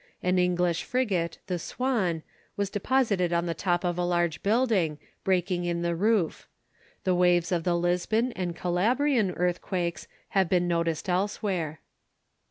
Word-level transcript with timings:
An 0.23 0.39
English 0.39 0.81
frigate, 0.83 1.37
the 1.45 1.59
Swan, 1.59 2.23
was 2.57 2.71
deposited 2.71 3.31
on 3.31 3.45
the 3.45 3.53
top 3.53 3.83
of 3.83 3.99
a 3.99 4.03
large 4.03 4.41
building, 4.41 4.97
breaking 5.23 5.63
in 5.65 5.83
the 5.83 5.95
roof. 5.95 6.47
The 7.03 7.13
waves 7.13 7.51
of 7.51 7.63
the 7.65 7.77
Lisbon 7.77 8.31
and 8.31 8.55
Calabrian 8.55 9.29
earthquakes 9.33 10.07
have 10.29 10.49
been 10.49 10.67
noticed 10.67 11.07
elsewhere. 11.07 11.81